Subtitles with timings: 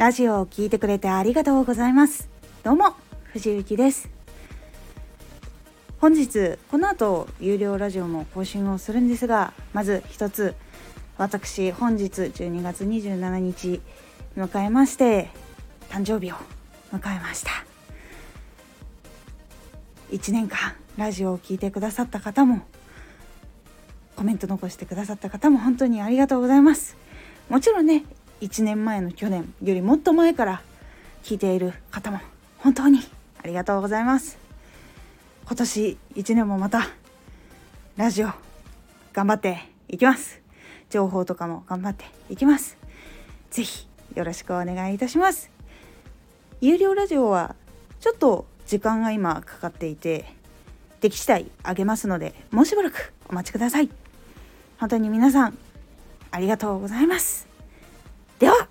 [0.00, 2.30] ラジオを聞いてくれてありがとうございます。
[2.64, 2.94] どうも
[3.34, 4.08] 藤幸です。
[5.98, 10.54] 本日この後有料ラジオも更新をするんですがまず一つ
[11.18, 13.82] 私本日12月27日
[14.38, 15.28] 迎えまして
[15.90, 16.36] 誕生日を
[16.94, 17.50] 迎えました。
[20.12, 22.62] 1年間ラジオを聴いてくださった方も
[24.16, 26.96] コメント残してくださった方も本当にありがとうございます。
[27.50, 28.04] もちろんね
[28.40, 30.62] 1年前の去年よりもっと前から
[31.22, 32.20] 聞いている方も
[32.58, 33.00] 本当に
[33.42, 34.38] ありがとうございます。
[35.46, 36.88] 今年1年もまた
[37.96, 38.28] ラジオ
[39.12, 40.40] 頑張っていきます。
[40.88, 42.78] 情報とかも頑張っていきます。
[43.50, 45.50] 是非よろしくお願いいたします。
[46.60, 47.54] 有料ラジオは
[48.00, 50.24] ちょっと時間が今かかっていて
[51.00, 53.90] でき次第あげますのでもうしばらくお待ちください。
[54.78, 55.58] 本当に皆さん
[56.30, 57.49] ありがとうございます。
[58.40, 58.69] では